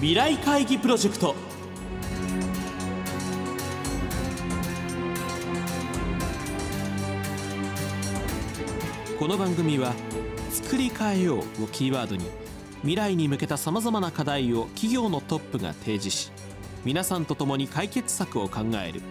[0.00, 1.34] 未来会議プロジェクト。
[9.18, 9.92] この番組は
[10.50, 12.24] 「作り変えよう」をキーワードに
[12.78, 16.32] 未来に向けたさまざまな課題を企業のトップが提示し
[16.82, 19.02] 皆さんと共に解決策を考える。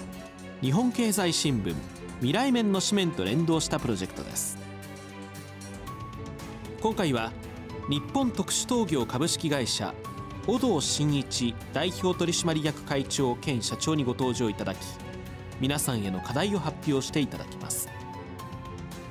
[0.61, 1.75] 日本経済新聞
[2.17, 4.57] 未来面の紙面と連動したプロジェクトです。
[6.81, 7.31] 今回は
[7.91, 9.93] 日本特殊陶業株式会社
[10.45, 14.77] 小道真一代表取締役会長兼社長にご登場いただき
[15.59, 17.89] 皆さんへの課題を発表していただきます。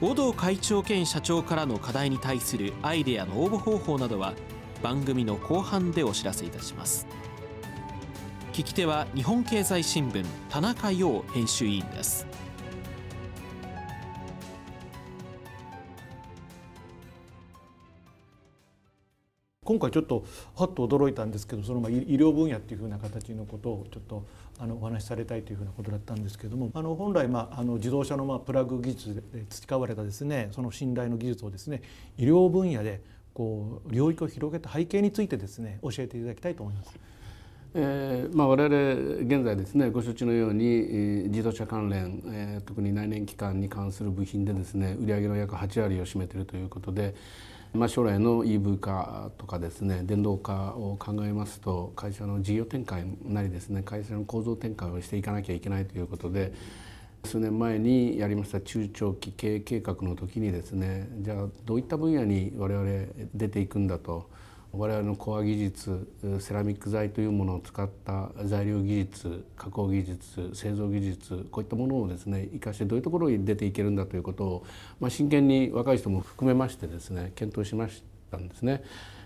[0.00, 4.34] 小道会長兼社長からの課題に対するアイデアの応募方法などは
[4.82, 7.06] 番組の後半でお知らせいたします。
[8.52, 12.26] 聞き手は日本経済新聞田中陽編集委員です。
[19.68, 20.24] 今回ちょっと
[20.56, 24.24] はっと驚いたんですけどそのま医療分野っていうふうな形のことをちょっと
[24.58, 31.82] あのお話しされたいというふうなことだったんですけどもあの本来まああの自動車のまあプラグ技術で培われたですねその信頼の技術をですね
[32.16, 33.02] 医療分野で
[33.34, 36.98] こう領域を広げた背景についてですね教えていただきたいと思います。
[37.74, 47.14] えーまあ、我々現在ですねご承知のように、えー、自動車関連、えー、特に内燃機関に関する部品でですね売上の約8割を占めているということで、
[47.74, 56.54] まあ、将来の EV 化とかですね電動化を考えますと会社の事業展開なりですね会社の構造展開をしていかなきゃいけないということで
[57.24, 64.37] 数年前にやりました中長期経営計画の時にですねじゃあどういった分野に我々出ていくんだと。
[64.78, 74.66] 我々のコア技術セラミック材というものを使った材料技術加工技術製造技術こういったものをですね生かしてどういうところに出ていけるんだということを、
[75.00, 78.84] まあ、真剣に若い人も含めましてですね検討しましたんですね。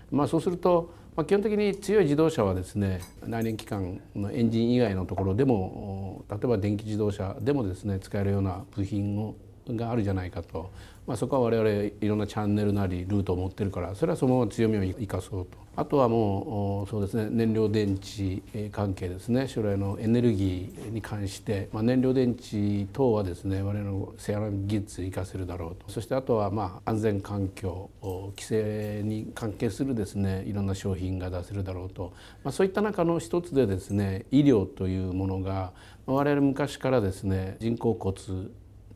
[0.09, 9.35] まあ、そうすると、まあ、基本的に強い自動車はですね内燃機関のエンジン以外のところでも例えば電気自動車でもですね使えるような部品を
[9.69, 10.69] があるじゃないかと。
[11.05, 11.69] まあ、そこは我々
[11.99, 15.63] いろんなチャンネルなりルートを持ってるからそれはそのまま強みを生かそうと。
[15.75, 19.47] あとはもうそうですね燃料電池関係ですね。
[19.47, 25.91] 将来のエネルギーに関して、まあ、燃料電池等はですね我々のセアラ技術生かせるだろうと。
[25.91, 32.13] そしてあとはまあ安全環境規制に関係するですねいろんな商品が出せるだろうと、
[32.43, 35.73] まあ、そういった中の一つでですね医療というものが
[36.05, 38.15] 我々昔からですね人工骨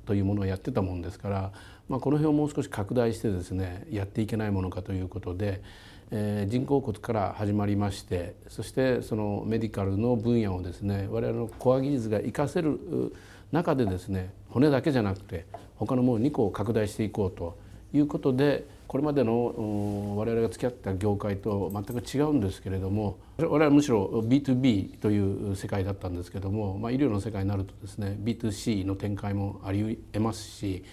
[0.07, 1.51] というものをやってたもんですから
[1.89, 5.61] まあ、この辺をもう少し拡大してですねやっていけないものかということで、
[6.11, 12.79] えー、人工骨から始まりましてそしてそのメディカルの分野をですね我々のコア技術が活かせる
[13.51, 15.45] 中でですね骨だけじゃなくて
[15.77, 17.57] 他のもの2個を拡大していこうと
[17.93, 30.83] いうことでこれまでの我々が付き合った業界と全く違うんですけれども我々はむしろ B2B という世界だったんですけども、まあ、医療の世界になるとですね B2C の展開もありえますし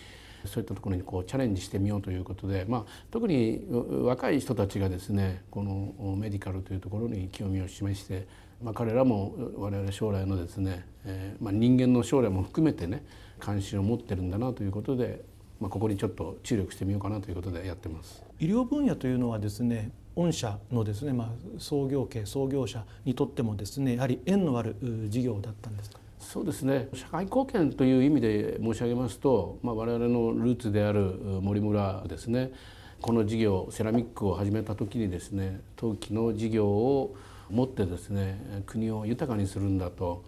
[0.45, 3.65] そういったところにこうチャレンジしてみようということで、まあ、特に
[4.05, 8.27] 若い人たちがですねこのメディカルというところに興味を示して、
[8.63, 13.05] まあ、彼らも我々将来のですね、えーまあ、人間の将来も含めてね
[13.39, 15.25] 関心を持ってるんだなということで、
[15.65, 18.23] まあ、ここにちょっと注力してみようかなということでやってます。
[18.39, 24.77] 医療分野というのはですね御社のですね、まあ、創業系創業者にとってもですねやはり縁のある
[25.09, 25.99] 事業だったんですか？
[26.19, 26.89] そうですね。
[26.93, 31.01] 社会貢献という意味で申し上げますと、まあ、我々のルーツである
[31.41, 32.53] 森村ですね。
[33.01, 37.17] この事業セラミックを始めた時にですね陶器の事業を
[37.51, 40.25] 持ってですね国を豊かにするんだと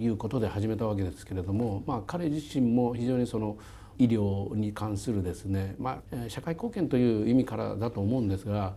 [0.00, 3.56] いうことで始めたわけですけれども、まあ、彼自身も非常にその
[4.00, 8.74] 医療に関するですね、まあ、社会貢献という意味からだと思うんですが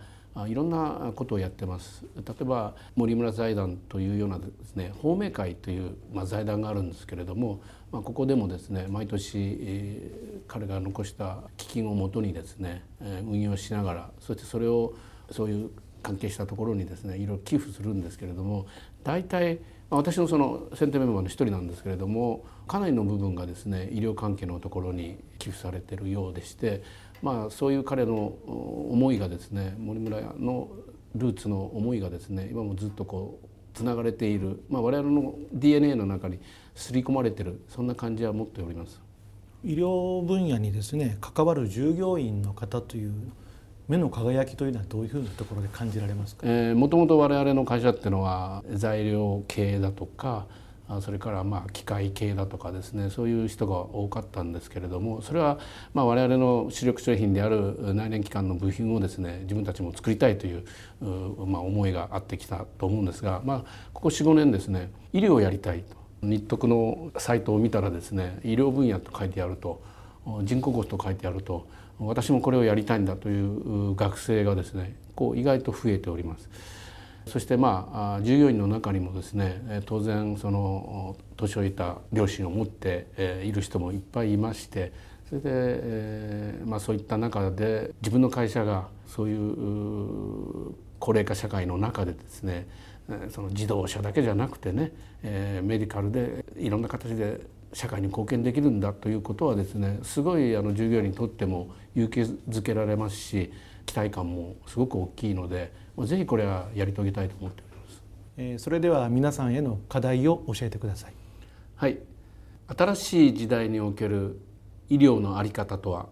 [0.47, 2.03] いろんなことをやってます。
[2.15, 7.61] 例えば森村財団というようなですね法明会という、まあ、財団があるんですけれども、
[7.91, 14.93] まあ、ここでもですね毎年、えー、彼が残した基金をもとにですね、え、運用しながらそしてそれを
[15.31, 15.69] そういう
[16.03, 18.67] 関係したところにですねいろいろ寄付するんですけれども
[19.03, 19.59] 大体
[19.89, 26.83] 私のその選定メンバーの一人なんですけれどもかなりの部分がですね医療関係のところに寄付されてるようでして
[27.23, 30.67] まあ、そういう彼の思いがですね森村の
[31.15, 36.37] ルーツの思いがですね今もずっとこうつながれている、まあ、我々の DNA の中に
[36.75, 39.01] 刷り込まれてるそんな感じは持っております。
[39.63, 43.13] 医療分野にですね関わる従業員の方という
[43.87, 50.45] 目の輝きというのはどういうふうなところで感じられますか、えー、もともと我々の会社っていうのは材料系だとか
[51.01, 55.57] それからまあ機械系だとかですねそういう人が多かったんですけれどもそれは
[55.93, 60.65] まあ我々の主力商品である内燃機関の部品をですね自分たちも作りたいという
[61.45, 63.59] まあ思いがあってきたと思うんですが、まあ、
[63.93, 66.03] ここ45年ですね医療をやりたいと。
[66.21, 69.83] 日徳のサイトを見たらですね医療分野と書いてあると
[70.43, 71.67] 人工骨と書いてあると
[71.99, 76.49] 私もこれをやりたいんだという学生がですねこう意外と増えております。
[77.27, 83.07] そしてまあ従業員の中にもですね当然その年老いた両親を持って
[83.43, 84.91] いる人もいっぱいいまして
[85.29, 92.67] それで、えーまあ、そういった中で自分の会社がそういう高齢化社会の中でですね
[93.29, 94.91] その自動車だけじゃなくてね、
[95.23, 97.41] え、メディカルでいろんな形で
[97.73, 103.51] 社会に貢献できるんだということはですねすごいあの従業員にとっても勇気づけられますし
[103.85, 105.73] 期待感もすごく大きいので
[106.05, 108.01] ぜひこれはやり遂げたいと思っております。
[108.37, 111.13] えー、それでは皆さんへの課題を教えてください。
[111.75, 111.99] はい
[112.67, 114.39] 新しい時代における
[114.89, 116.07] 医療の在り方とは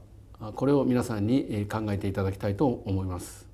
[0.55, 3.47] これを皆さんに考えていただきたいと思います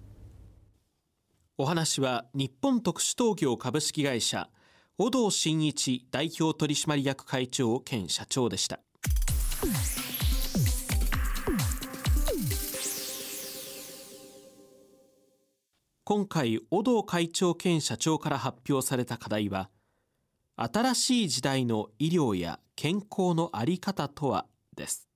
[1.58, 4.50] お話は日本特殊陶業株式会社
[5.00, 8.80] 小道真一代表取締役会長兼社長でした。
[16.04, 19.70] 今回小道会長兼社長から発表された課題は
[20.56, 25.08] 新しい時代の医療や健康の在り方とはです。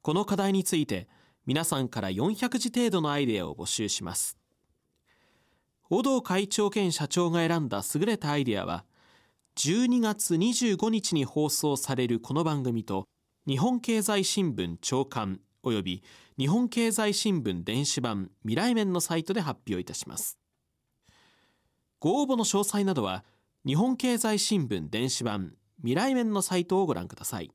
[0.00, 1.08] この課題について
[1.44, 4.38] 皆さんから400字程度のアイデアを募集します。
[5.90, 8.84] 小道会長兼社長が選んだ優れたアイデアは
[9.56, 13.06] 12月25日に放送されるこの番組と
[13.46, 16.02] 日本経済新聞長官および
[16.38, 20.36] 日本経済新聞電子版未来面のサイトで発表いたします。
[22.00, 23.24] ご応募の詳細などは
[23.64, 27.50] 日本経済新聞電子版未来面のサイトをご覧ください。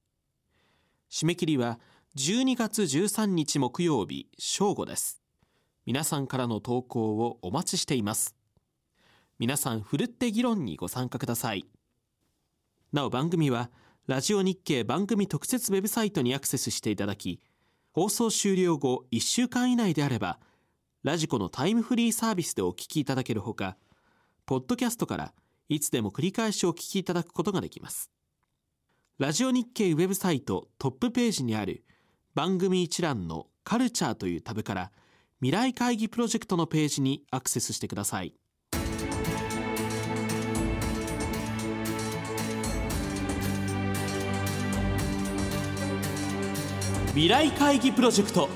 [1.11, 1.79] 締め切りは
[2.17, 5.22] 12月13日木曜日正午です。
[5.85, 8.35] 皆さんからの投稿をお待ちしています。
[9.37, 11.65] 皆さんふるって議論にご参加ください。
[12.93, 13.69] なお番組は
[14.07, 17.41] ラジオ日経番組特設ウェブサイトにアクセスしていただき
[17.91, 20.39] 放送終了後1週間以内であれば
[21.03, 23.75] ラジコのタイムフリーサービスでお聞きいただけるほか
[24.45, 25.33] ポッドキャストから
[25.67, 28.09] いつでも繰り返しお聞きいただくことができます。
[29.17, 31.83] ラジオ日経ウェブサイトトップページにある
[32.35, 34.91] 番組一覧のカルチャーというタブから
[35.43, 38.33] 未来会議プロジェクトのページにアクセスしてください
[47.07, 48.47] 未来会議プロジェクト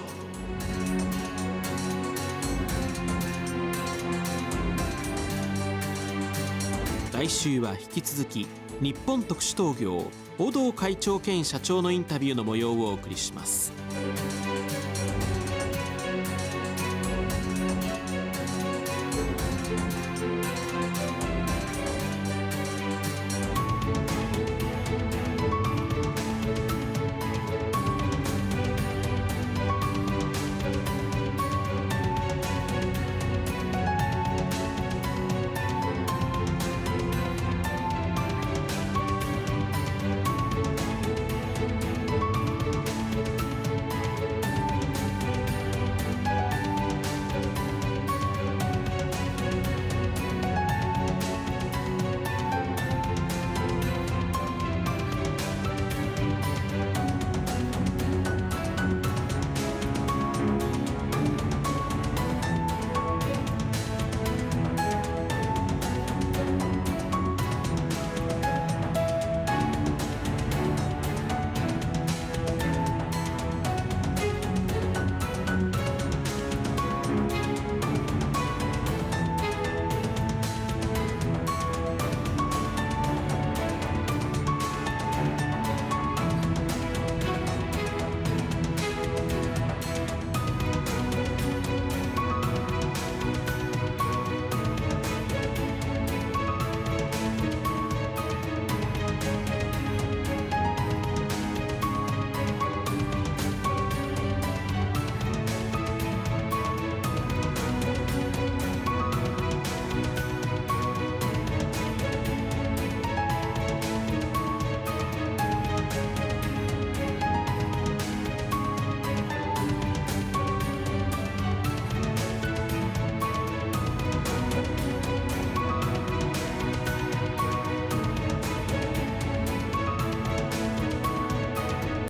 [7.12, 8.48] 来週は引き続き
[8.80, 13.87] 日本特殊陶業小道会長兼社長のインタビューの模様をお送りします。